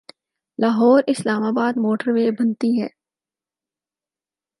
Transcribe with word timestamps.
لاہور 0.59 1.01
اسلام 1.07 1.43
آباد 1.43 1.73
موٹر 1.77 2.07
وے 2.15 2.25
بنتی 2.31 2.71
ہے۔ 2.81 2.87